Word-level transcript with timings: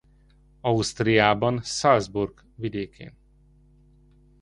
Ausztriában 0.61 1.61
Salzburg 1.63 2.43
vidékén. 2.55 3.13